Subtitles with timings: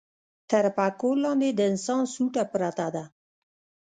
[0.49, 3.03] تر پکول لاندې د انسان سوټه پرته ده.